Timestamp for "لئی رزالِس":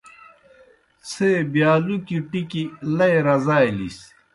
2.97-3.97